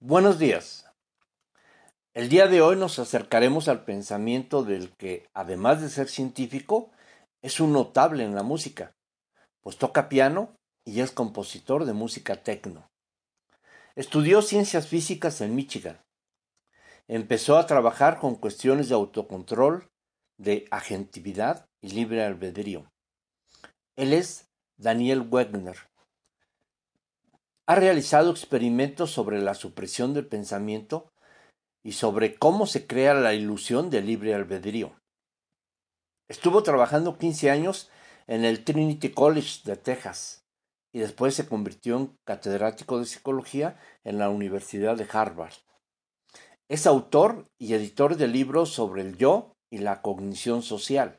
Buenos 0.00 0.38
días. 0.38 0.84
El 2.12 2.28
día 2.28 2.48
de 2.48 2.60
hoy 2.60 2.76
nos 2.76 2.98
acercaremos 2.98 3.66
al 3.66 3.86
pensamiento 3.86 4.62
del 4.62 4.94
que, 4.94 5.26
además 5.32 5.80
de 5.80 5.88
ser 5.88 6.08
científico, 6.08 6.90
es 7.40 7.60
un 7.60 7.72
notable 7.72 8.22
en 8.22 8.34
la 8.34 8.42
música, 8.42 8.94
pues 9.62 9.78
toca 9.78 10.10
piano 10.10 10.54
y 10.84 11.00
es 11.00 11.12
compositor 11.12 11.86
de 11.86 11.94
música 11.94 12.42
techno. 12.42 12.90
Estudió 13.94 14.42
ciencias 14.42 14.86
físicas 14.86 15.40
en 15.40 15.54
Michigan. 15.54 15.98
Empezó 17.08 17.56
a 17.56 17.66
trabajar 17.66 18.18
con 18.18 18.34
cuestiones 18.34 18.90
de 18.90 18.96
autocontrol, 18.96 19.88
de 20.36 20.66
agentividad 20.70 21.64
y 21.80 21.92
libre 21.92 22.22
albedrío. 22.22 22.84
Él 23.96 24.12
es 24.12 24.46
Daniel 24.76 25.22
Wegner. 25.22 25.78
Ha 27.68 27.74
realizado 27.74 28.30
experimentos 28.30 29.10
sobre 29.10 29.42
la 29.42 29.54
supresión 29.54 30.14
del 30.14 30.28
pensamiento 30.28 31.10
y 31.84 31.92
sobre 31.92 32.36
cómo 32.36 32.66
se 32.66 32.86
crea 32.86 33.12
la 33.14 33.34
ilusión 33.34 33.90
del 33.90 34.06
libre 34.06 34.34
albedrío. 34.34 34.94
Estuvo 36.28 36.62
trabajando 36.62 37.18
15 37.18 37.50
años 37.50 37.90
en 38.28 38.44
el 38.44 38.62
Trinity 38.62 39.10
College 39.10 39.62
de 39.64 39.76
Texas 39.76 40.44
y 40.92 41.00
después 41.00 41.34
se 41.34 41.48
convirtió 41.48 41.96
en 41.96 42.16
catedrático 42.24 43.00
de 43.00 43.06
psicología 43.06 43.76
en 44.04 44.18
la 44.18 44.30
Universidad 44.30 44.96
de 44.96 45.08
Harvard. 45.12 45.54
Es 46.68 46.86
autor 46.86 47.48
y 47.58 47.74
editor 47.74 48.16
de 48.16 48.28
libros 48.28 48.72
sobre 48.72 49.02
el 49.02 49.16
yo 49.16 49.56
y 49.72 49.78
la 49.78 50.02
cognición 50.02 50.62
social. 50.62 51.18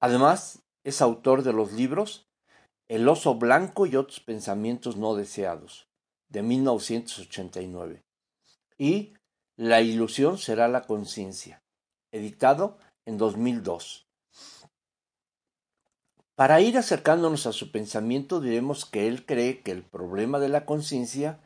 Además, 0.00 0.62
es 0.84 1.02
autor 1.02 1.42
de 1.42 1.52
los 1.52 1.72
libros 1.72 2.27
El 2.88 3.06
oso 3.06 3.34
blanco 3.34 3.84
y 3.84 3.96
otros 3.96 4.20
pensamientos 4.20 4.96
no 4.96 5.14
deseados, 5.14 5.88
de 6.30 6.42
1989, 6.42 8.02
y 8.78 9.14
La 9.58 9.82
ilusión 9.82 10.38
será 10.38 10.68
la 10.68 10.86
conciencia, 10.86 11.60
editado 12.12 12.78
en 13.06 13.18
2002. 13.18 14.06
Para 16.34 16.60
ir 16.60 16.78
acercándonos 16.78 17.46
a 17.46 17.52
su 17.52 17.72
pensamiento 17.72 18.40
diremos 18.40 18.86
que 18.86 19.08
él 19.08 19.26
cree 19.26 19.62
que 19.62 19.72
el 19.72 19.82
problema 19.82 20.38
de 20.38 20.48
la 20.48 20.64
conciencia 20.64 21.40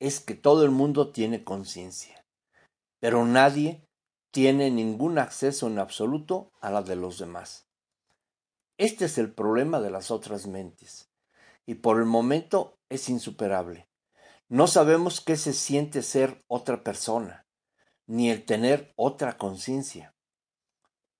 es 0.00 0.18
que 0.18 0.34
todo 0.34 0.64
el 0.64 0.70
mundo 0.70 1.12
tiene 1.12 1.44
conciencia, 1.44 2.24
pero 2.98 3.26
nadie 3.26 3.84
tiene 4.32 4.70
ningún 4.70 5.18
acceso 5.18 5.66
en 5.68 5.78
absoluto 5.78 6.50
a 6.60 6.70
la 6.70 6.82
de 6.82 6.96
los 6.96 7.18
demás. 7.18 7.66
Este 8.78 9.04
es 9.04 9.18
el 9.18 9.32
problema 9.32 9.80
de 9.80 9.90
las 9.90 10.10
otras 10.10 10.46
mentes, 10.46 11.10
y 11.66 11.74
por 11.76 11.98
el 11.98 12.06
momento 12.06 12.78
es 12.88 13.08
insuperable. 13.08 13.88
No 14.48 14.66
sabemos 14.66 15.20
qué 15.20 15.36
se 15.36 15.52
siente 15.52 16.02
ser 16.02 16.44
otra 16.48 16.82
persona, 16.82 17.46
ni 18.06 18.30
el 18.30 18.44
tener 18.44 18.92
otra 18.96 19.36
conciencia. 19.38 20.14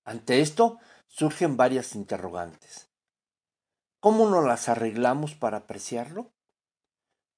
Ante 0.05 0.41
esto 0.41 0.79
surgen 1.07 1.57
varias 1.57 1.95
interrogantes. 1.95 2.91
¿Cómo 4.01 4.29
nos 4.29 4.45
las 4.45 4.69
arreglamos 4.69 5.35
para 5.35 5.59
apreciarlo? 5.59 6.33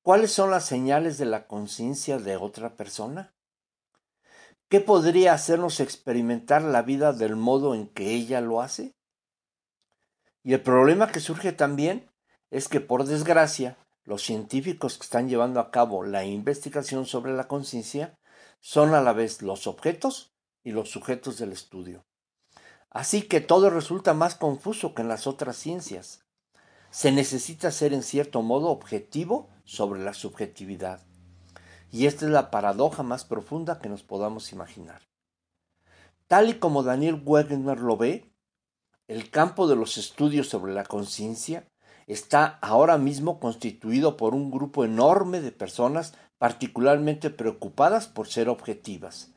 ¿Cuáles 0.02 0.32
son 0.32 0.50
las 0.50 0.64
señales 0.64 1.18
de 1.18 1.26
la 1.26 1.46
conciencia 1.46 2.18
de 2.18 2.36
otra 2.36 2.76
persona? 2.76 3.34
¿Qué 4.68 4.80
podría 4.80 5.34
hacernos 5.34 5.80
experimentar 5.80 6.62
la 6.62 6.82
vida 6.82 7.12
del 7.12 7.36
modo 7.36 7.74
en 7.74 7.88
que 7.88 8.10
ella 8.10 8.40
lo 8.40 8.62
hace? 8.62 8.94
Y 10.44 10.52
el 10.52 10.60
problema 10.60 11.10
que 11.10 11.20
surge 11.20 11.52
también 11.52 12.08
es 12.50 12.68
que, 12.68 12.80
por 12.80 13.04
desgracia, 13.04 13.78
los 14.04 14.22
científicos 14.22 14.98
que 14.98 15.04
están 15.04 15.28
llevando 15.28 15.58
a 15.58 15.70
cabo 15.70 16.04
la 16.04 16.24
investigación 16.24 17.06
sobre 17.06 17.32
la 17.32 17.48
conciencia 17.48 18.18
son 18.60 18.94
a 18.94 19.00
la 19.00 19.14
vez 19.14 19.40
los 19.40 19.66
objetos 19.66 20.34
y 20.62 20.72
los 20.72 20.90
sujetos 20.90 21.38
del 21.38 21.52
estudio. 21.52 22.04
Así 22.90 23.22
que 23.22 23.40
todo 23.40 23.70
resulta 23.70 24.12
más 24.12 24.34
confuso 24.34 24.94
que 24.94 25.02
en 25.02 25.08
las 25.08 25.26
otras 25.26 25.56
ciencias. 25.56 26.24
Se 26.90 27.10
necesita 27.10 27.72
ser 27.72 27.92
en 27.92 28.02
cierto 28.02 28.42
modo 28.42 28.68
objetivo 28.68 29.48
sobre 29.64 30.04
la 30.04 30.14
subjetividad. 30.14 31.00
Y 31.90 32.06
esta 32.06 32.26
es 32.26 32.30
la 32.30 32.50
paradoja 32.50 33.02
más 33.02 33.24
profunda 33.24 33.80
que 33.80 33.88
nos 33.88 34.02
podamos 34.02 34.52
imaginar. 34.52 35.02
Tal 36.28 36.50
y 36.50 36.54
como 36.54 36.82
Daniel 36.82 37.20
Wegner 37.24 37.80
lo 37.80 37.96
ve, 37.96 38.33
el 39.06 39.30
campo 39.30 39.66
de 39.66 39.76
los 39.76 39.98
estudios 39.98 40.48
sobre 40.48 40.72
la 40.72 40.84
conciencia 40.84 41.68
está 42.06 42.58
ahora 42.62 42.98
mismo 42.98 43.38
constituido 43.38 44.16
por 44.16 44.34
un 44.34 44.50
grupo 44.50 44.84
enorme 44.84 45.40
de 45.40 45.52
personas 45.52 46.14
particularmente 46.38 47.30
preocupadas 47.30 48.06
por 48.06 48.28
ser 48.28 48.48
objetivas, 48.48 49.32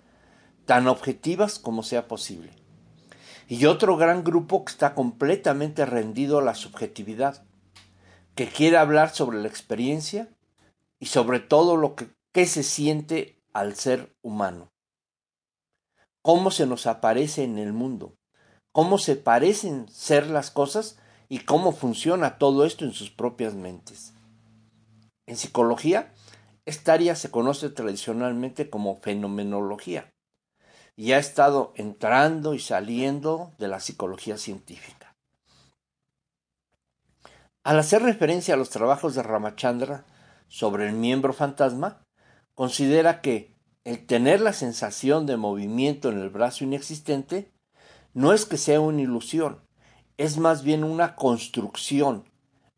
tan 0.66 0.88
objetivas 0.88 1.60
como 1.60 1.84
sea 1.84 2.08
posible. 2.08 2.52
Y 3.48 3.66
otro 3.66 3.96
gran 3.96 4.24
grupo 4.24 4.66
que 4.66 4.72
está 4.72 4.94
completamente 4.94 5.86
rendido 5.86 6.40
a 6.40 6.44
la 6.44 6.56
subjetividad, 6.56 7.46
que 8.36 8.48
quiere 8.48 8.78
hablar 8.78 9.14
sobre 9.14 9.40
la 9.42 9.48
experiencia 9.48 10.30
y 11.00 11.08
sobre 11.08 11.40
todo 11.40 11.78
lo 11.78 11.96
que, 11.96 12.10
que 12.34 12.46
se 12.46 12.64
siente 12.64 13.42
al 13.54 13.76
ser 13.76 14.14
humano. 14.22 14.72
Cómo 16.22 16.52
se 16.52 16.68
nos 16.68 16.88
aparece 16.88 17.44
en 17.44 17.58
el 17.58 17.72
mundo, 17.72 18.18
cómo 18.72 18.98
se 18.98 19.16
parecen 19.16 19.88
ser 19.90 20.28
las 20.28 20.52
cosas 20.52 20.98
y 21.30 21.40
cómo 21.40 21.72
funciona 21.72 22.38
todo 22.38 22.66
esto 22.66 22.86
en 22.86 22.94
sus 22.94 23.10
propias 23.10 23.54
mentes. 23.54 24.14
En 25.26 25.38
psicología, 25.38 26.14
esta 26.66 26.94
área 26.94 27.16
se 27.16 27.32
conoce 27.32 27.70
tradicionalmente 27.70 28.70
como 28.70 28.98
fenomenología 28.98 30.10
y 30.96 31.12
ha 31.12 31.18
estado 31.20 31.74
entrando 31.76 32.54
y 32.54 32.60
saliendo 32.60 33.54
de 33.58 33.68
la 33.68 33.80
psicología 33.80 34.38
científica. 34.38 35.16
Al 37.64 37.80
hacer 37.80 38.02
referencia 38.02 38.54
a 38.54 38.58
los 38.58 38.70
trabajos 38.70 39.14
de 39.14 39.24
Ramachandra 39.24 40.06
sobre 40.48 40.88
el 40.88 40.94
miembro 40.94 41.34
fantasma, 41.34 42.02
considera 42.56 43.22
que 43.22 43.56
el 43.84 44.06
tener 44.06 44.42
la 44.42 44.54
sensación 44.54 45.26
de 45.26 45.38
movimiento 45.38 46.10
en 46.10 46.20
el 46.20 46.30
brazo 46.30 46.64
inexistente 46.64 47.52
no 48.18 48.34
es 48.34 48.48
que 48.48 48.58
sea 48.58 48.80
una 48.80 49.04
ilusión, 49.04 49.62
es 50.18 50.40
más 50.40 50.64
bien 50.64 50.84
una 50.84 51.16
construcción, 51.16 52.28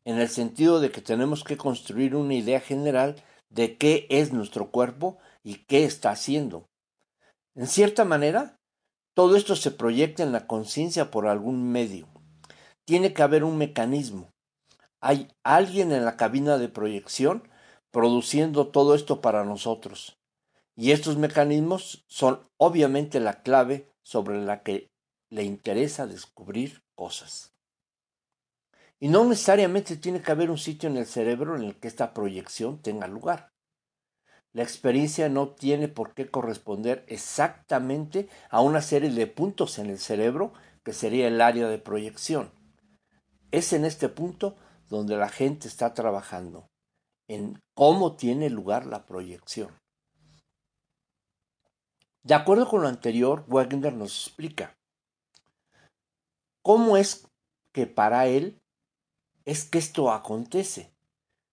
en 0.03 0.19
el 0.19 0.27
sentido 0.27 0.81
de 0.81 0.91
que 0.91 0.99
tenemos 0.99 1.45
que 1.45 1.55
construir 1.55 2.13
una 2.13 2.33
idea 2.33 2.59
general 2.59 3.15
de 3.49 3.77
qué 3.77 4.05
es 4.09 4.33
nuestro 4.33 4.69
cuerpo 4.69 5.17
y 5.41 5.59
qué 5.59 5.85
está 5.85 6.11
haciendo. 6.11 6.65
En 7.55 7.67
cierta 7.67 8.03
manera, 8.03 8.57
todo 9.15 9.37
esto 9.37 9.55
se 9.55 9.71
proyecta 9.71 10.23
en 10.23 10.33
la 10.33 10.45
conciencia 10.45 11.09
por 11.09 11.25
algún 11.25 11.71
medio. 11.71 12.09
Tiene 12.85 13.13
que 13.13 13.21
haber 13.21 13.45
un 13.45 13.57
mecanismo. 13.57 14.27
Hay 14.99 15.29
alguien 15.45 15.93
en 15.93 16.03
la 16.03 16.17
cabina 16.17 16.57
de 16.57 16.67
proyección 16.67 17.47
produciendo 17.91 18.67
todo 18.67 18.93
esto 18.93 19.21
para 19.21 19.45
nosotros. 19.45 20.17
Y 20.75 20.91
estos 20.91 21.15
mecanismos 21.15 22.03
son 22.09 22.41
obviamente 22.57 23.21
la 23.21 23.41
clave 23.41 23.89
sobre 24.03 24.43
la 24.43 24.63
que 24.63 24.88
le 25.29 25.43
interesa 25.43 26.07
descubrir 26.07 26.83
cosas. 26.95 27.53
Y 28.99 29.07
no 29.07 29.23
necesariamente 29.23 29.95
tiene 29.95 30.21
que 30.21 30.31
haber 30.31 30.51
un 30.51 30.57
sitio 30.57 30.89
en 30.89 30.97
el 30.97 31.05
cerebro 31.05 31.55
en 31.55 31.63
el 31.63 31.79
que 31.79 31.87
esta 31.87 32.13
proyección 32.13 32.81
tenga 32.81 33.07
lugar. 33.07 33.53
La 34.51 34.63
experiencia 34.63 35.29
no 35.29 35.49
tiene 35.49 35.87
por 35.87 36.13
qué 36.13 36.29
corresponder 36.29 37.05
exactamente 37.07 38.27
a 38.49 38.61
una 38.61 38.81
serie 38.81 39.11
de 39.11 39.27
puntos 39.27 39.77
en 39.77 39.89
el 39.89 39.99
cerebro 39.99 40.53
que 40.83 40.91
sería 40.91 41.27
el 41.27 41.39
área 41.39 41.67
de 41.67 41.77
proyección. 41.77 42.51
Es 43.51 43.73
en 43.73 43.85
este 43.85 44.09
punto 44.09 44.57
donde 44.89 45.15
la 45.15 45.29
gente 45.29 45.67
está 45.67 45.93
trabajando, 45.93 46.67
en 47.27 47.61
cómo 47.75 48.15
tiene 48.15 48.49
lugar 48.49 48.87
la 48.87 49.05
proyección. 49.05 49.69
De 52.23 52.33
acuerdo 52.33 52.67
con 52.67 52.81
lo 52.81 52.87
anterior, 52.87 53.45
Wagner 53.47 53.93
nos 53.93 54.25
explica 54.25 54.78
cómo 56.61 56.97
es 56.97 57.27
que 57.71 57.87
para 57.87 58.27
él 58.27 58.61
es 59.45 59.63
que 59.65 59.79
esto 59.79 60.11
acontece. 60.11 60.93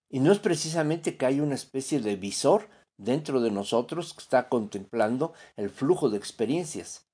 Y 0.09 0.21
no 0.21 0.33
es 0.33 0.39
precisamente 0.39 1.17
que 1.17 1.27
hay 1.27 1.41
una 1.41 1.55
especie 1.55 2.01
de 2.01 2.17
visor 2.17 2.69
dentro 2.97 3.41
de 3.41 3.51
nosotros 3.51 4.15
que 4.15 4.23
está 4.23 4.49
contemplando 4.49 5.35
el 5.57 5.71
flujo 5.71 6.09
de 6.11 6.17
experiencias. 6.17 7.07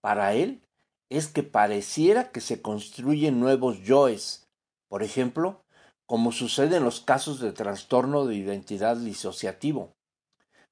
Para 0.00 0.34
él 0.34 0.62
es 1.08 1.28
que 1.28 1.42
pareciera 1.42 2.30
que 2.30 2.40
se 2.40 2.62
construyen 2.62 3.40
nuevos 3.40 3.80
yoes, 3.82 4.48
por 4.88 5.02
ejemplo, 5.02 5.64
como 6.06 6.32
sucede 6.32 6.76
en 6.76 6.84
los 6.84 7.00
casos 7.00 7.40
de 7.40 7.52
trastorno 7.52 8.26
de 8.26 8.36
identidad 8.36 8.96
disociativo, 8.96 9.96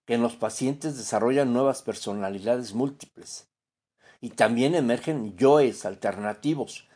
que 0.05 0.15
en 0.15 0.23
los 0.23 0.37
pacientes 0.37 0.99
desarrollan 0.99 1.53
nuevas 1.53 1.83
personalidades 1.83 2.75
múltiples 2.75 3.52
y 4.23 4.31
también 4.31 4.77
emergen 4.77 5.37
yoes 5.37 5.85
alternativos, 5.85 6.89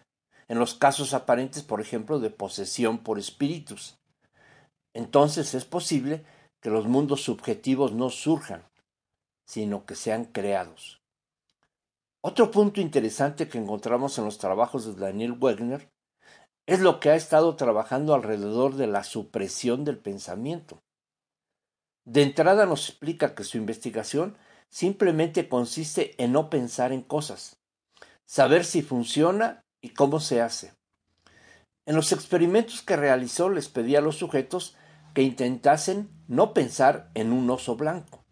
en 0.49 0.61
los 0.61 0.75
casos 0.75 1.13
aparentes, 1.13 1.65
por 1.65 1.81
ejemplo, 1.81 2.21
de 2.21 2.31
posesión 2.31 2.99
por 2.99 3.19
espíritus. 3.19 3.99
Entonces 4.95 5.53
es 5.55 5.65
posible 5.65 6.25
que 6.63 6.71
los 6.71 6.87
mundos 6.87 7.23
subjetivos 7.23 7.93
no 7.93 8.11
surjan, 8.11 8.65
sino 9.45 9.85
que 9.85 9.97
sean 9.97 10.27
creados. 10.27 11.03
Otro 12.23 12.53
punto 12.53 12.81
interesante 12.81 13.49
que 13.49 13.59
encontramos 13.59 14.19
en 14.19 14.25
los 14.25 14.39
trabajos 14.39 14.87
de 14.87 14.95
Daniel 14.95 15.37
Wegner 15.39 15.91
es 16.67 16.81
lo 16.81 17.01
que 17.01 17.11
ha 17.11 17.17
estado 17.17 17.57
trabajando 17.57 18.15
alrededor 18.15 18.77
de 18.77 18.87
la 18.87 19.03
supresión 19.03 19.85
del 19.85 19.99
pensamiento. 19.99 20.81
De 22.05 22.23
entrada 22.23 22.67
nos 22.67 22.89
explica 22.89 23.35
que 23.35 23.43
su 23.43 23.59
investigación 23.59 24.37
simplemente 24.71 25.49
consiste 25.49 26.15
en 26.23 26.33
no 26.33 26.51
pensar 26.51 26.93
en 26.93 27.03
cosas, 27.03 27.57
saber 28.25 28.65
si 28.65 28.83
funciona 28.83 29.65
y 29.81 29.91
cómo 29.91 30.21
se 30.21 30.41
hace. 30.41 30.75
En 31.87 31.95
los 31.95 32.13
experimentos 32.13 32.83
que 32.83 32.97
realizó 32.97 33.49
les 33.49 33.69
pedía 33.69 34.01
a 34.01 34.03
los 34.03 34.17
sujetos 34.17 34.77
que 35.15 35.23
intentasen 35.23 36.11
no 36.27 36.53
pensar 36.53 37.11
en 37.15 37.33
un 37.33 37.49
oso 37.49 37.77
blanco 37.77 38.25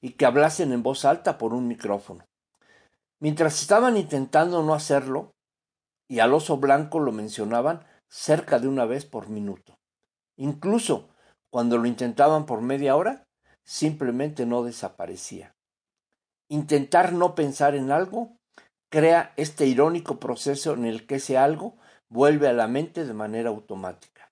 y 0.00 0.12
que 0.12 0.26
hablasen 0.26 0.72
en 0.72 0.82
voz 0.82 1.04
alta 1.04 1.36
por 1.36 1.52
un 1.52 1.66
micrófono. 1.66 2.24
Mientras 3.18 3.60
estaban 3.60 3.96
intentando 3.96 4.62
no 4.62 4.74
hacerlo, 4.74 5.32
y 6.08 6.20
al 6.20 6.32
oso 6.34 6.58
blanco 6.58 7.00
lo 7.00 7.10
mencionaban 7.10 7.84
cerca 8.08 8.60
de 8.60 8.68
una 8.68 8.84
vez 8.84 9.04
por 9.04 9.28
minuto. 9.28 9.76
Incluso 10.36 11.08
cuando 11.50 11.78
lo 11.78 11.86
intentaban 11.86 12.46
por 12.46 12.60
media 12.60 12.94
hora, 12.94 13.24
simplemente 13.64 14.46
no 14.46 14.62
desaparecía. 14.62 15.55
Intentar 16.48 17.12
no 17.12 17.34
pensar 17.34 17.74
en 17.74 17.90
algo 17.90 18.36
crea 18.88 19.32
este 19.36 19.66
irónico 19.66 20.20
proceso 20.20 20.74
en 20.74 20.84
el 20.84 21.06
que 21.06 21.16
ese 21.16 21.36
algo 21.36 21.76
vuelve 22.08 22.48
a 22.48 22.52
la 22.52 22.68
mente 22.68 23.04
de 23.04 23.14
manera 23.14 23.50
automática. 23.50 24.30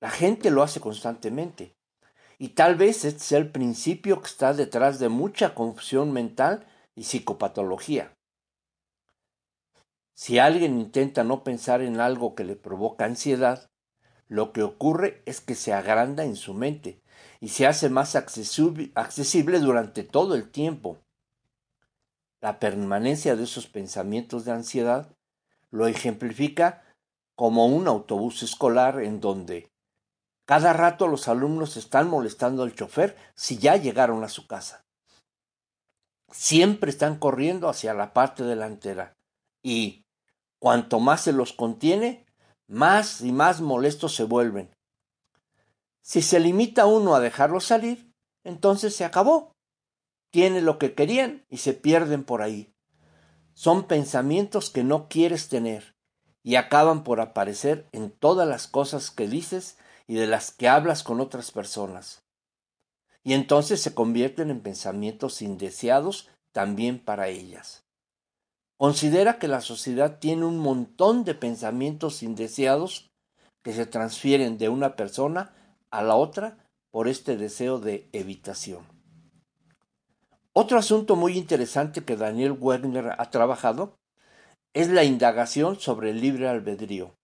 La 0.00 0.10
gente 0.10 0.50
lo 0.50 0.62
hace 0.62 0.80
constantemente, 0.80 1.76
y 2.38 2.50
tal 2.50 2.76
vez 2.76 3.04
este 3.04 3.20
sea 3.20 3.38
el 3.38 3.50
principio 3.50 4.20
que 4.20 4.26
está 4.26 4.52
detrás 4.52 4.98
de 4.98 5.08
mucha 5.08 5.54
confusión 5.54 6.12
mental 6.12 6.66
y 6.94 7.04
psicopatología. 7.04 8.12
Si 10.14 10.38
alguien 10.38 10.78
intenta 10.78 11.24
no 11.24 11.42
pensar 11.42 11.80
en 11.80 12.00
algo 12.00 12.34
que 12.34 12.44
le 12.44 12.56
provoca 12.56 13.06
ansiedad, 13.06 13.70
lo 14.28 14.52
que 14.52 14.62
ocurre 14.62 15.22
es 15.24 15.40
que 15.40 15.54
se 15.54 15.72
agranda 15.72 16.24
en 16.24 16.36
su 16.36 16.54
mente 16.54 17.01
y 17.40 17.48
se 17.48 17.66
hace 17.66 17.88
más 17.90 18.14
accesible 18.14 19.58
durante 19.58 20.04
todo 20.04 20.34
el 20.34 20.50
tiempo. 20.50 20.98
La 22.40 22.58
permanencia 22.58 23.36
de 23.36 23.44
esos 23.44 23.66
pensamientos 23.66 24.44
de 24.44 24.52
ansiedad 24.52 25.16
lo 25.70 25.86
ejemplifica 25.86 26.82
como 27.34 27.66
un 27.66 27.88
autobús 27.88 28.42
escolar 28.42 29.02
en 29.02 29.20
donde 29.20 29.72
cada 30.44 30.72
rato 30.72 31.06
los 31.06 31.28
alumnos 31.28 31.76
están 31.76 32.08
molestando 32.08 32.62
al 32.62 32.74
chofer 32.74 33.16
si 33.34 33.58
ya 33.58 33.76
llegaron 33.76 34.24
a 34.24 34.28
su 34.28 34.46
casa. 34.46 34.84
Siempre 36.30 36.90
están 36.90 37.18
corriendo 37.18 37.68
hacia 37.68 37.94
la 37.94 38.12
parte 38.12 38.42
delantera 38.42 39.16
y 39.62 40.04
cuanto 40.58 41.00
más 41.00 41.22
se 41.22 41.32
los 41.32 41.52
contiene, 41.52 42.26
más 42.66 43.20
y 43.20 43.32
más 43.32 43.60
molestos 43.60 44.14
se 44.14 44.24
vuelven. 44.24 44.74
Si 46.02 46.20
se 46.20 46.40
limita 46.40 46.86
uno 46.86 47.14
a 47.14 47.20
dejarlos 47.20 47.64
salir, 47.64 48.12
entonces 48.44 48.94
se 48.94 49.04
acabó. 49.04 49.52
Tiene 50.30 50.60
lo 50.60 50.78
que 50.78 50.94
querían 50.94 51.44
y 51.48 51.58
se 51.58 51.74
pierden 51.74 52.24
por 52.24 52.42
ahí. 52.42 52.74
Son 53.54 53.86
pensamientos 53.86 54.70
que 54.70 54.82
no 54.82 55.08
quieres 55.08 55.48
tener 55.48 55.94
y 56.42 56.56
acaban 56.56 57.04
por 57.04 57.20
aparecer 57.20 57.88
en 57.92 58.10
todas 58.10 58.48
las 58.48 58.66
cosas 58.66 59.10
que 59.10 59.28
dices 59.28 59.78
y 60.06 60.14
de 60.14 60.26
las 60.26 60.50
que 60.50 60.68
hablas 60.68 61.04
con 61.04 61.20
otras 61.20 61.52
personas. 61.52 62.24
Y 63.22 63.34
entonces 63.34 63.80
se 63.80 63.94
convierten 63.94 64.50
en 64.50 64.60
pensamientos 64.60 65.42
indeseados 65.42 66.28
también 66.52 66.98
para 66.98 67.28
ellas. 67.28 67.84
Considera 68.76 69.38
que 69.38 69.46
la 69.46 69.60
sociedad 69.60 70.18
tiene 70.18 70.44
un 70.44 70.58
montón 70.58 71.22
de 71.22 71.34
pensamientos 71.34 72.24
indeseados 72.24 73.12
que 73.62 73.72
se 73.72 73.86
transfieren 73.86 74.58
de 74.58 74.68
una 74.68 74.96
persona 74.96 75.54
a 75.92 76.02
la 76.02 76.16
otra 76.16 76.58
por 76.90 77.06
este 77.06 77.36
deseo 77.36 77.78
de 77.78 78.08
evitación. 78.12 78.84
Otro 80.52 80.78
asunto 80.78 81.14
muy 81.14 81.38
interesante 81.38 82.04
que 82.04 82.16
Daniel 82.16 82.56
Wegner 82.58 83.14
ha 83.16 83.30
trabajado 83.30 83.98
es 84.74 84.88
la 84.88 85.04
indagación 85.04 85.78
sobre 85.78 86.10
el 86.10 86.20
libre 86.20 86.48
albedrío, 86.48 87.14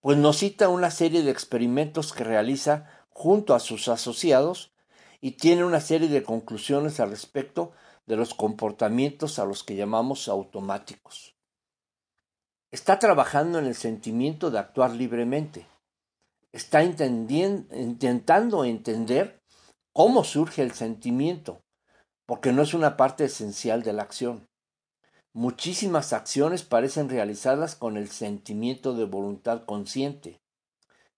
pues 0.00 0.16
nos 0.16 0.38
cita 0.38 0.68
una 0.68 0.90
serie 0.90 1.22
de 1.22 1.30
experimentos 1.30 2.12
que 2.12 2.24
realiza 2.24 2.88
junto 3.10 3.54
a 3.54 3.60
sus 3.60 3.88
asociados 3.88 4.72
y 5.20 5.32
tiene 5.32 5.64
una 5.64 5.80
serie 5.80 6.08
de 6.08 6.22
conclusiones 6.22 6.98
al 6.98 7.10
respecto 7.10 7.72
de 8.06 8.16
los 8.16 8.34
comportamientos 8.34 9.38
a 9.38 9.44
los 9.44 9.62
que 9.62 9.76
llamamos 9.76 10.28
automáticos. 10.28 11.36
Está 12.72 12.98
trabajando 12.98 13.58
en 13.58 13.66
el 13.66 13.74
sentimiento 13.74 14.50
de 14.50 14.58
actuar 14.58 14.92
libremente. 14.92 15.66
Está 16.52 16.84
intentando 16.84 18.64
entender 18.64 19.42
cómo 19.92 20.22
surge 20.22 20.62
el 20.62 20.72
sentimiento, 20.72 21.62
porque 22.26 22.52
no 22.52 22.62
es 22.62 22.74
una 22.74 22.96
parte 22.96 23.24
esencial 23.24 23.82
de 23.82 23.94
la 23.94 24.02
acción. 24.02 24.48
Muchísimas 25.32 26.12
acciones 26.12 26.62
parecen 26.62 27.08
realizadas 27.08 27.74
con 27.74 27.96
el 27.96 28.10
sentimiento 28.10 28.94
de 28.94 29.06
voluntad 29.06 29.64
consciente, 29.64 30.42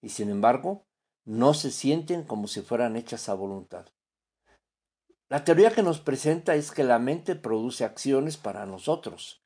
y 0.00 0.10
sin 0.10 0.31
embargo, 0.31 0.86
no 1.25 1.52
se 1.52 1.72
sienten 1.72 2.22
como 2.22 2.46
si 2.46 2.60
fueran 2.60 2.96
hechas 2.96 3.28
a 3.28 3.34
voluntad. 3.34 3.86
La 5.28 5.42
teoría 5.42 5.72
que 5.72 5.82
nos 5.82 5.98
presenta 5.98 6.54
es 6.54 6.70
que 6.70 6.84
la 6.84 7.00
mente 7.00 7.34
produce 7.34 7.84
acciones 7.84 8.36
para 8.36 8.66
nosotros 8.66 9.42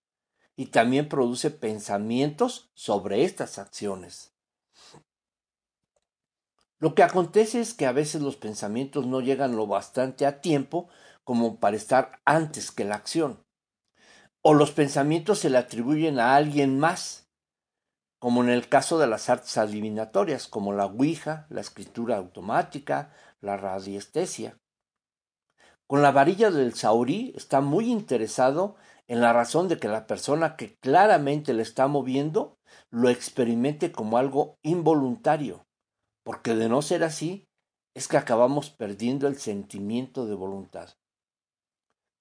y 0.54 0.66
también 0.66 1.08
produce 1.08 1.50
pensamientos 1.50 2.70
sobre 2.74 3.24
estas 3.24 3.58
acciones. 3.58 4.34
Lo 6.80 6.94
que 6.94 7.02
acontece 7.02 7.60
es 7.60 7.74
que 7.74 7.86
a 7.86 7.92
veces 7.92 8.22
los 8.22 8.36
pensamientos 8.36 9.04
no 9.06 9.20
llegan 9.20 9.56
lo 9.56 9.66
bastante 9.66 10.26
a 10.26 10.40
tiempo 10.40 10.88
como 11.24 11.58
para 11.58 11.76
estar 11.76 12.20
antes 12.24 12.70
que 12.70 12.84
la 12.84 12.94
acción. 12.94 13.44
O 14.42 14.54
los 14.54 14.70
pensamientos 14.70 15.40
se 15.40 15.50
le 15.50 15.58
atribuyen 15.58 16.20
a 16.20 16.36
alguien 16.36 16.78
más, 16.78 17.28
como 18.20 18.44
en 18.44 18.48
el 18.48 18.68
caso 18.68 18.98
de 18.98 19.08
las 19.08 19.28
artes 19.28 19.58
adivinatorias, 19.58 20.46
como 20.46 20.72
la 20.72 20.86
Ouija, 20.86 21.46
la 21.50 21.60
escritura 21.60 22.16
automática, 22.16 23.12
la 23.40 23.56
radiestesia. 23.56 24.56
Con 25.88 26.02
la 26.02 26.12
varilla 26.12 26.50
del 26.50 26.74
saurí 26.74 27.32
está 27.36 27.60
muy 27.60 27.90
interesado 27.90 28.76
en 29.08 29.20
la 29.20 29.32
razón 29.32 29.68
de 29.68 29.78
que 29.78 29.88
la 29.88 30.06
persona 30.06 30.54
que 30.54 30.76
claramente 30.76 31.54
le 31.54 31.62
está 31.62 31.88
moviendo 31.88 32.58
lo 32.90 33.08
experimente 33.08 33.90
como 33.90 34.18
algo 34.18 34.58
involuntario, 34.62 35.67
porque 36.28 36.54
de 36.54 36.68
no 36.68 36.82
ser 36.82 37.04
así, 37.04 37.48
es 37.94 38.06
que 38.06 38.18
acabamos 38.18 38.68
perdiendo 38.68 39.28
el 39.28 39.38
sentimiento 39.38 40.26
de 40.26 40.34
voluntad. 40.34 40.90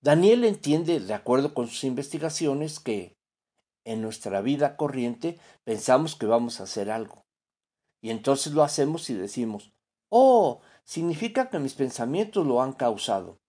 Daniel 0.01 0.45
entiende, 0.45 1.01
de 1.01 1.13
acuerdo 1.13 1.53
con 1.53 1.67
sus 1.67 1.83
investigaciones, 1.83 2.79
que 2.79 3.17
en 3.83 4.01
nuestra 4.01 4.39
vida 4.39 4.77
corriente 4.77 5.37
pensamos 5.65 6.15
que 6.15 6.25
vamos 6.25 6.61
a 6.61 6.63
hacer 6.63 6.89
algo. 6.89 7.25
Y 8.01 8.11
entonces 8.11 8.53
lo 8.53 8.63
hacemos 8.63 9.09
y 9.09 9.13
decimos, 9.13 9.73
oh, 10.07 10.61
significa 10.85 11.49
que 11.49 11.59
mis 11.59 11.73
pensamientos 11.73 12.47
lo 12.47 12.61
han 12.61 12.71
causado 12.71 13.41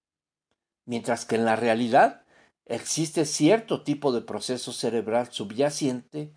mientras 0.87 1.25
que 1.25 1.37
en 1.37 1.45
la 1.45 1.55
realidad 1.55 2.25
existe 2.67 3.27
cierto 3.27 3.85
tipo 3.85 4.11
de 4.11 4.23
proceso 4.23 4.73
cerebral 4.73 5.31
subyacente 5.31 6.35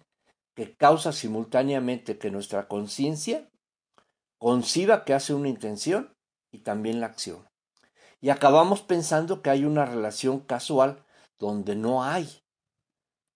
que 0.55 0.75
causa 0.75 1.11
simultáneamente 1.11 2.19
que 2.19 2.29
nuestra 2.29 2.67
conciencia 2.67 3.50
conciba 4.41 5.05
que 5.05 5.13
hace 5.13 5.35
una 5.35 5.49
intención 5.49 6.15
y 6.51 6.61
también 6.61 6.99
la 6.99 7.05
acción. 7.05 7.47
Y 8.21 8.31
acabamos 8.31 8.81
pensando 8.81 9.43
que 9.43 9.51
hay 9.51 9.65
una 9.65 9.85
relación 9.85 10.39
casual 10.39 11.05
donde 11.37 11.75
no 11.75 12.03
hay. 12.03 12.41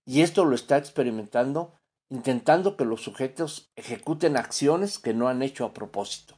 Y 0.03 0.21
esto 0.21 0.45
lo 0.45 0.55
está 0.55 0.77
experimentando 0.77 1.75
intentando 2.09 2.75
que 2.75 2.85
los 2.85 3.01
sujetos 3.01 3.71
ejecuten 3.75 4.35
acciones 4.35 4.97
que 4.97 5.13
no 5.13 5.27
han 5.27 5.41
hecho 5.41 5.65
a 5.65 5.73
propósito 5.73 6.35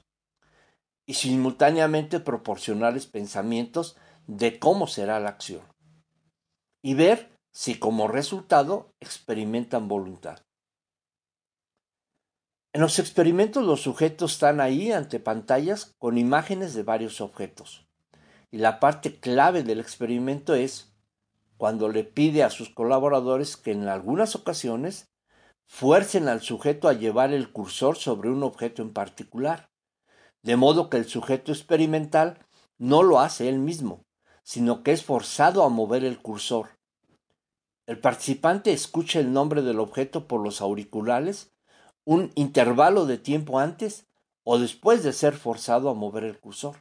y 1.06 1.14
simultáneamente 1.14 2.20
proporcionarles 2.20 3.06
pensamientos 3.06 3.98
de 4.28 4.60
cómo 4.60 4.88
será 4.88 5.20
la 5.20 5.30
acción 5.30 5.62
y 6.82 6.94
ver 6.94 7.38
si 7.54 7.80
como 7.80 8.08
resultado 8.08 8.92
experimentan 9.02 9.88
voluntad. 9.88 10.47
En 12.74 12.82
los 12.82 13.00
experimentos 13.00 13.64
los 13.64 13.82
sujetos 13.82 14.34
están 14.34 14.60
ahí 14.60 14.92
ante 14.92 15.20
pantallas 15.20 15.96
con 15.98 16.18
imágenes 16.18 16.74
de 16.74 16.84
varios 16.84 17.22
objetos. 17.22 17.88
Y 18.52 18.58
la 18.58 18.80
parte 18.80 19.20
clave 19.20 19.64
del 19.64 19.80
experimento 19.80 20.54
es 20.54 20.94
cuando 21.58 21.90
le 21.90 22.04
pide 22.04 22.44
a 22.44 22.50
sus 22.50 22.70
colaboradores 22.70 23.58
que 23.58 23.72
en 23.72 23.88
algunas 23.88 24.36
ocasiones 24.36 25.10
fuercen 25.66 26.28
al 26.28 26.42
sujeto 26.42 26.88
a 26.88 26.94
llevar 26.94 27.34
el 27.34 27.52
cursor 27.52 27.98
sobre 27.98 28.30
un 28.30 28.44
objeto 28.44 28.82
en 28.82 28.94
particular, 28.94 29.70
de 30.44 30.56
modo 30.56 30.90
que 30.90 30.98
el 30.98 31.06
sujeto 31.06 31.52
experimental 31.52 32.46
no 32.78 33.04
lo 33.04 33.20
hace 33.20 33.50
él 33.50 33.60
mismo, 33.60 34.06
sino 34.44 34.84
que 34.84 34.92
es 34.92 35.04
forzado 35.04 35.64
a 35.64 35.70
mover 35.70 36.06
el 36.06 36.20
cursor. 36.22 36.78
El 37.86 38.00
participante 38.00 38.72
escucha 38.72 39.20
el 39.20 39.34
nombre 39.34 39.62
del 39.62 39.80
objeto 39.80 40.28
por 40.28 40.42
los 40.42 40.62
auriculares 40.62 41.57
un 42.08 42.32
intervalo 42.36 43.06
de 43.06 43.18
tiempo 43.18 43.60
antes 43.60 44.06
o 44.46 44.60
después 44.60 45.04
de 45.04 45.12
ser 45.12 45.36
forzado 45.36 45.90
a 45.90 45.94
mover 45.94 46.24
el 46.24 46.40
cursor. 46.40 46.78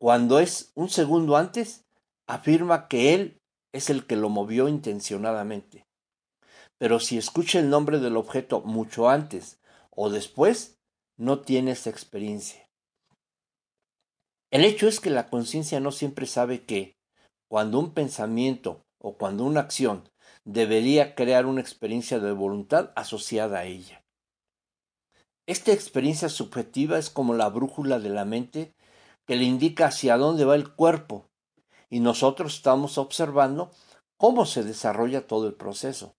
Cuando 0.00 0.38
es 0.38 0.72
un 0.74 0.88
segundo 0.88 1.36
antes, 1.36 1.84
afirma 2.26 2.88
que 2.88 3.12
él 3.12 3.42
es 3.74 3.90
el 3.90 4.06
que 4.06 4.16
lo 4.16 4.30
movió 4.30 4.68
intencionadamente. 4.68 5.84
Pero 6.78 6.98
si 6.98 7.18
escucha 7.18 7.58
el 7.58 7.68
nombre 7.68 7.98
del 7.98 8.16
objeto 8.16 8.62
mucho 8.62 9.10
antes 9.10 9.60
o 9.90 10.08
después, 10.08 10.78
no 11.18 11.40
tiene 11.40 11.72
esa 11.72 11.90
experiencia. 11.90 12.70
El 14.50 14.64
hecho 14.64 14.88
es 14.88 14.98
que 14.98 15.10
la 15.10 15.28
conciencia 15.28 15.78
no 15.78 15.92
siempre 15.92 16.24
sabe 16.24 16.64
que, 16.64 16.96
cuando 17.50 17.78
un 17.78 17.92
pensamiento 17.92 18.80
o 18.98 19.18
cuando 19.18 19.44
una 19.44 19.60
acción 19.60 20.08
debería 20.52 21.14
crear 21.14 21.46
una 21.46 21.60
experiencia 21.60 22.18
de 22.18 22.32
voluntad 22.32 22.90
asociada 22.96 23.60
a 23.60 23.64
ella. 23.66 24.02
Esta 25.46 25.70
experiencia 25.70 26.28
subjetiva 26.28 26.98
es 26.98 27.08
como 27.08 27.34
la 27.34 27.48
brújula 27.48 28.00
de 28.00 28.08
la 28.08 28.24
mente 28.24 28.74
que 29.26 29.36
le 29.36 29.44
indica 29.44 29.86
hacia 29.86 30.16
dónde 30.16 30.44
va 30.44 30.56
el 30.56 30.74
cuerpo 30.74 31.28
y 31.88 32.00
nosotros 32.00 32.56
estamos 32.56 32.98
observando 32.98 33.70
cómo 34.16 34.44
se 34.44 34.64
desarrolla 34.64 35.28
todo 35.28 35.46
el 35.46 35.54
proceso. 35.54 36.16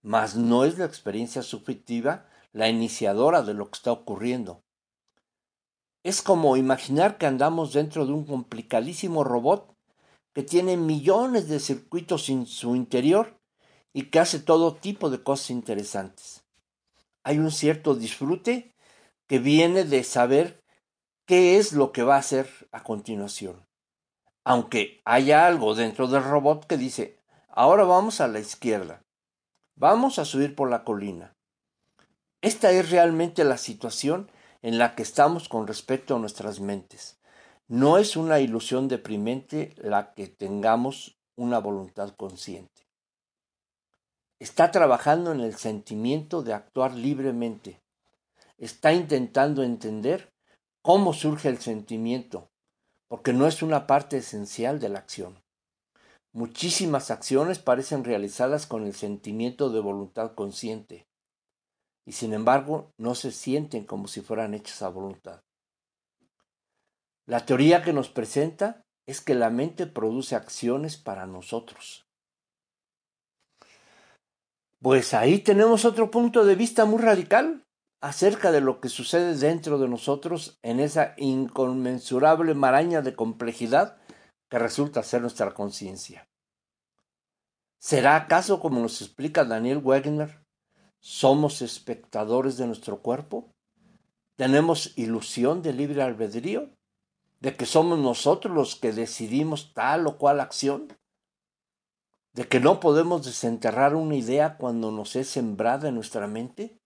Mas 0.00 0.36
no 0.36 0.64
es 0.64 0.78
la 0.78 0.84
experiencia 0.84 1.42
subjetiva 1.42 2.26
la 2.52 2.68
iniciadora 2.68 3.42
de 3.42 3.54
lo 3.54 3.68
que 3.68 3.78
está 3.78 3.90
ocurriendo. 3.90 4.62
Es 6.04 6.22
como 6.22 6.56
imaginar 6.56 7.18
que 7.18 7.26
andamos 7.26 7.72
dentro 7.72 8.06
de 8.06 8.12
un 8.12 8.26
complicadísimo 8.26 9.24
robot 9.24 9.74
que 10.32 10.44
tiene 10.44 10.76
millones 10.76 11.48
de 11.48 11.58
circuitos 11.58 12.28
en 12.28 12.46
su 12.46 12.76
interior 12.76 13.41
y 13.92 14.04
que 14.04 14.20
hace 14.20 14.38
todo 14.38 14.74
tipo 14.74 15.10
de 15.10 15.22
cosas 15.22 15.50
interesantes. 15.50 16.44
Hay 17.24 17.38
un 17.38 17.50
cierto 17.50 17.94
disfrute 17.94 18.74
que 19.26 19.38
viene 19.38 19.84
de 19.84 20.04
saber 20.04 20.62
qué 21.26 21.58
es 21.58 21.72
lo 21.72 21.92
que 21.92 22.02
va 22.02 22.16
a 22.16 22.20
hacer 22.20 22.48
a 22.72 22.82
continuación. 22.82 23.66
Aunque 24.44 25.00
haya 25.04 25.46
algo 25.46 25.74
dentro 25.74 26.08
del 26.08 26.24
robot 26.24 26.66
que 26.66 26.76
dice, 26.76 27.18
ahora 27.48 27.84
vamos 27.84 28.20
a 28.20 28.28
la 28.28 28.40
izquierda, 28.40 29.02
vamos 29.76 30.18
a 30.18 30.24
subir 30.24 30.54
por 30.56 30.68
la 30.68 30.84
colina. 30.84 31.34
Esta 32.40 32.72
es 32.72 32.90
realmente 32.90 33.44
la 33.44 33.56
situación 33.56 34.30
en 34.62 34.78
la 34.78 34.94
que 34.94 35.02
estamos 35.02 35.48
con 35.48 35.66
respecto 35.66 36.16
a 36.16 36.18
nuestras 36.18 36.58
mentes. 36.58 37.20
No 37.68 37.98
es 37.98 38.16
una 38.16 38.40
ilusión 38.40 38.88
deprimente 38.88 39.74
la 39.76 40.12
que 40.14 40.26
tengamos 40.26 41.16
una 41.36 41.58
voluntad 41.58 42.14
consciente. 42.16 42.71
Está 44.42 44.72
trabajando 44.72 45.30
en 45.30 45.38
el 45.38 45.54
sentimiento 45.54 46.42
de 46.42 46.52
actuar 46.52 46.94
libremente. 46.94 47.80
Está 48.58 48.92
intentando 48.92 49.62
entender 49.62 50.32
cómo 50.82 51.12
surge 51.12 51.48
el 51.48 51.58
sentimiento, 51.58 52.50
porque 53.06 53.32
no 53.32 53.46
es 53.46 53.62
una 53.62 53.86
parte 53.86 54.16
esencial 54.16 54.80
de 54.80 54.88
la 54.88 54.98
acción. 54.98 55.40
Muchísimas 56.32 57.12
acciones 57.12 57.60
parecen 57.60 58.02
realizadas 58.02 58.66
con 58.66 58.84
el 58.84 58.94
sentimiento 58.94 59.70
de 59.70 59.78
voluntad 59.78 60.34
consciente, 60.34 61.06
y 62.04 62.10
sin 62.10 62.32
embargo 62.34 62.90
no 62.98 63.14
se 63.14 63.30
sienten 63.30 63.84
como 63.84 64.08
si 64.08 64.22
fueran 64.22 64.54
hechas 64.54 64.82
a 64.82 64.88
voluntad. 64.88 65.40
La 67.26 67.46
teoría 67.46 67.84
que 67.84 67.92
nos 67.92 68.08
presenta 68.08 68.82
es 69.06 69.20
que 69.20 69.36
la 69.36 69.50
mente 69.50 69.86
produce 69.86 70.34
acciones 70.34 70.96
para 70.96 71.26
nosotros. 71.26 72.08
Pues 74.82 75.14
ahí 75.14 75.38
tenemos 75.38 75.84
otro 75.84 76.10
punto 76.10 76.44
de 76.44 76.56
vista 76.56 76.84
muy 76.84 77.00
radical 77.00 77.64
acerca 78.00 78.50
de 78.50 78.60
lo 78.60 78.80
que 78.80 78.88
sucede 78.88 79.36
dentro 79.36 79.78
de 79.78 79.88
nosotros 79.88 80.58
en 80.62 80.80
esa 80.80 81.14
inconmensurable 81.16 82.54
maraña 82.54 83.00
de 83.00 83.14
complejidad 83.14 83.96
que 84.50 84.58
resulta 84.58 85.04
ser 85.04 85.22
nuestra 85.22 85.54
conciencia. 85.54 86.28
¿Será 87.78 88.16
acaso, 88.16 88.58
como 88.58 88.80
nos 88.80 89.00
explica 89.00 89.44
Daniel 89.44 89.78
Wegner, 89.78 90.42
somos 91.00 91.62
espectadores 91.62 92.56
de 92.56 92.66
nuestro 92.66 93.02
cuerpo? 93.02 93.52
¿Tenemos 94.36 94.98
ilusión 94.98 95.62
de 95.62 95.72
libre 95.72 96.02
albedrío? 96.02 96.70
de 97.42 97.56
que 97.56 97.66
somos 97.66 97.98
nosotros 97.98 98.54
los 98.54 98.76
que 98.76 98.92
decidimos 98.92 99.74
tal 99.74 100.06
o 100.06 100.16
cual 100.16 100.40
acción, 100.40 100.96
de 102.34 102.48
que 102.48 102.60
no 102.60 102.80
podemos 102.80 103.24
desenterrar 103.24 103.94
una 103.94 104.16
idea 104.16 104.56
cuando 104.56 104.90
nos 104.90 105.16
es 105.16 105.28
sembrada 105.28 105.88
en 105.88 105.94
nuestra 105.94 106.26
mente? 106.26 106.78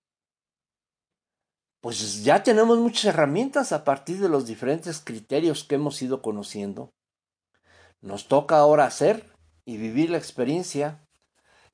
Pues 1.80 2.24
ya 2.24 2.42
tenemos 2.42 2.78
muchas 2.78 3.04
herramientas 3.04 3.70
a 3.72 3.84
partir 3.84 4.18
de 4.18 4.28
los 4.28 4.46
diferentes 4.46 5.00
criterios 5.00 5.62
que 5.62 5.76
hemos 5.76 6.02
ido 6.02 6.20
conociendo. 6.20 6.92
Nos 8.00 8.26
toca 8.26 8.58
ahora 8.58 8.86
hacer 8.86 9.32
y 9.64 9.76
vivir 9.76 10.10
la 10.10 10.18
experiencia 10.18 11.06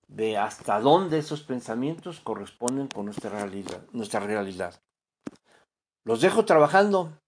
de 0.09 0.37
hasta 0.37 0.79
dónde 0.81 1.19
esos 1.19 1.43
pensamientos 1.43 2.21
corresponden 2.21 2.88
con 2.88 3.07
nuestra 3.07 3.31
realidad. 3.31 3.87
Nuestra 3.93 4.21
realidad. 4.21 4.83
Los 6.05 6.21
dejo 6.21 6.45
trabajando 6.45 7.19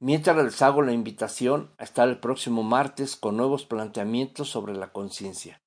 mientras 0.00 0.36
les 0.36 0.60
hago 0.60 0.82
la 0.82 0.92
invitación 0.92 1.72
a 1.78 1.84
estar 1.84 2.08
el 2.08 2.18
próximo 2.18 2.64
martes 2.64 3.14
con 3.16 3.36
nuevos 3.36 3.64
planteamientos 3.64 4.48
sobre 4.48 4.74
la 4.74 4.92
conciencia. 4.92 5.63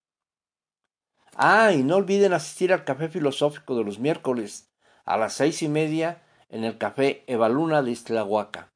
Ah, 1.39 1.71
y 1.71 1.83
no 1.83 1.97
olviden 1.97 2.33
asistir 2.33 2.73
al 2.73 2.83
café 2.83 3.09
filosófico 3.09 3.75
de 3.75 3.83
los 3.83 3.99
miércoles 3.99 4.71
a 5.05 5.17
las 5.17 5.33
seis 5.33 5.61
y 5.61 5.69
media 5.69 6.23
en 6.49 6.63
el 6.63 6.79
café 6.79 7.23
Evaluna 7.27 7.83
de 7.83 7.91
Islahuaca. 7.91 8.73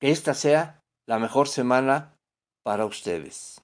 Que 0.00 0.10
esta 0.10 0.34
sea 0.34 0.82
la 1.06 1.20
mejor 1.20 1.46
semana 1.46 2.18
para 2.64 2.86
ustedes. 2.86 3.62